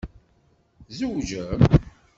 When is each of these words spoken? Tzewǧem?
Tzewǧem? 0.87 1.61